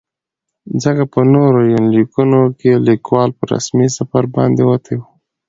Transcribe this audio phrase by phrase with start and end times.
[0.83, 5.01] ځکه په نورو يونليکونو کې ليکوال په رسمي سفر باندې وتى و.